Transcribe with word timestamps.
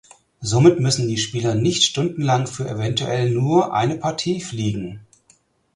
Somit 0.39 0.79
müssen 0.79 1.07
die 1.07 1.19
Spieler 1.19 1.53
nicht 1.53 1.83
stundenlang 1.83 2.47
für 2.47 2.67
eventuell 2.67 3.29
nur 3.29 3.71
eine 3.75 3.97
Partie 3.97 4.41
fliegen. 4.41 5.05